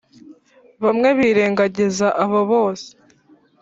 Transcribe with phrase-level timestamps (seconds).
[0.83, 2.89] bamwe birengagiza abo bose